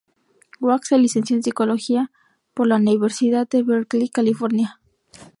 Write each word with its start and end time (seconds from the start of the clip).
Wax 0.61 0.87
se 0.87 0.97
licenció 0.97 1.35
en 1.35 1.43
Psicología 1.43 2.09
por 2.55 2.65
la 2.65 2.77
Universidad 2.77 3.47
de 3.47 3.61
Berkeley, 3.61 4.09
California. 4.09 4.79